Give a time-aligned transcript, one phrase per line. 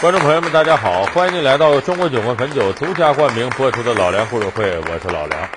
[0.00, 5.48] 观众朋友们，大家好，欢迎您来到中国酒魂汾酒独家冠名播出的《老梁故事会》，我是老梁。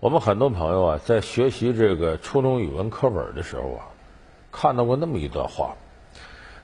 [0.00, 3.84] 我们很多朋友啊，在学习这个初中语文课本的时候啊，
[4.50, 5.74] 看到过那么一段话，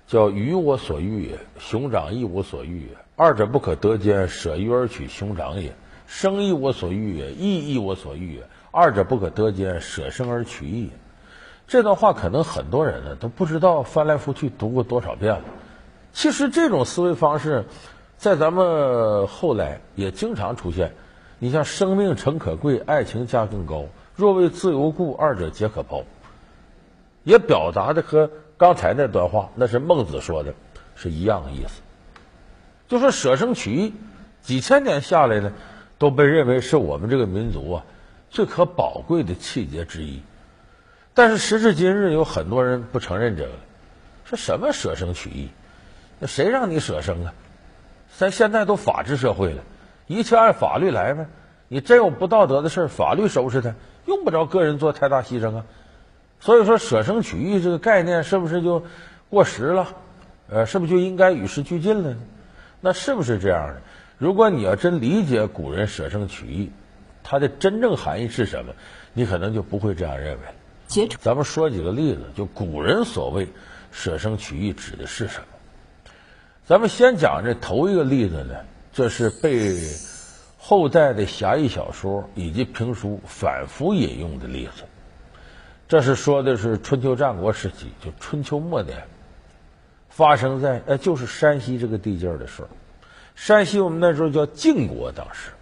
[0.06, 5.72] 叫“鱼我所欲也，熊掌亦我所欲也，二者不可得兼，舍鱼而取熊掌也；
[6.07, 10.90] 生亦我所欲也，义亦我所欲也，二者不可得兼，舍生而取义。”
[11.68, 15.43] 这段话可能很多人呢都不知道，翻来覆去读过多少遍了。
[16.16, 17.66] 其实这种思维方式，
[18.16, 20.94] 在咱们后来也经常出现。
[21.38, 23.84] 你像“生命诚可贵，爱情价更高。
[24.14, 26.04] 若为自由故，二者皆可抛。”
[27.22, 30.54] 也表达的和刚才那段话，那是孟子说的，
[30.94, 31.82] 是一样的意思。
[32.88, 33.92] 就说舍生取义，
[34.41, 35.52] 几千年下来呢，
[35.98, 37.84] 都被认为是我们这个民族啊
[38.30, 40.22] 最可宝贵的气节之一。
[41.12, 43.52] 但是时至今日，有很多人不承认这个，
[44.24, 45.50] 说什么舍生取义。
[46.19, 47.34] 那谁让你舍生啊？
[48.17, 49.62] 咱现在都法治社会了，
[50.06, 51.27] 一切按法律来呗。
[51.69, 53.75] 你真有不道德的事法律收拾他，
[54.06, 55.64] 用不着个人做太大牺牲啊。
[56.41, 58.84] 所以说，舍生取义这个概念是不是就
[59.28, 59.89] 过时了？
[60.48, 62.17] 呃，是不是就应该与时俱进了呢？
[62.81, 63.83] 那是不是这样的？
[64.17, 66.70] 如果你要真理解古人舍生取义，
[67.22, 68.72] 它的真正含义是什么，
[69.12, 70.42] 你可能就不会这样认为。
[71.20, 73.48] 咱们说几个例子，就古人所谓
[73.91, 75.47] 舍生取义指的是什么？
[76.67, 78.56] 咱们先讲这头一个例子呢，
[78.92, 79.78] 这是被
[80.59, 84.83] 后代的侠义小说以及评书反复引用的例子。
[85.87, 89.05] 这是说的是春秋战国时期，就春秋末年
[90.09, 92.69] 发生在呃，就是山西这个地界的事儿。
[93.37, 95.53] 山西我们那时候叫晋国，当时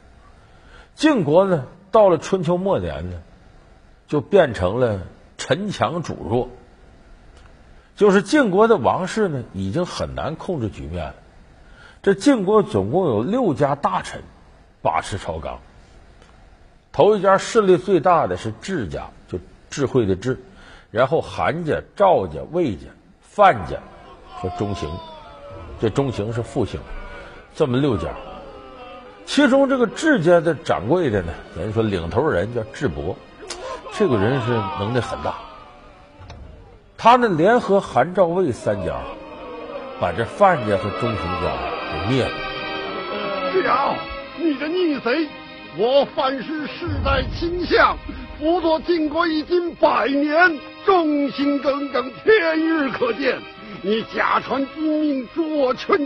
[0.94, 3.20] 晋国呢，到了春秋末年呢，
[4.08, 5.02] 就变成了
[5.36, 6.48] 臣强主弱。
[7.96, 11.14] 就是晋国的王室呢，已经很难控制局面了。
[12.02, 14.22] 这晋国总共有六家大臣
[14.82, 15.58] 把持朝纲。
[16.92, 19.38] 头一家势力最大的是智家，就
[19.70, 20.38] 智慧的智，
[20.90, 22.86] 然后韩家、赵家、魏家、
[23.20, 23.78] 范家
[24.36, 24.90] 和中行，
[25.80, 26.80] 这中行是复姓，
[27.54, 28.08] 这么六家。
[29.26, 33.16] 其中这个智家的掌柜的呢，等于说领头人叫智伯，
[33.96, 35.34] 这个人是能耐很大。
[36.96, 38.94] 他们，联合韩、赵、魏三家，
[40.00, 41.52] 把这范家和钟雄家
[41.92, 42.30] 给灭了。
[43.52, 43.94] 师长，
[44.38, 45.28] 你这逆贼！
[45.76, 47.96] 我范氏世代亲相，
[48.38, 53.38] 辅佐晋国已经百年，忠心耿耿，天日可见。
[53.82, 56.00] 你假传君命，助我劝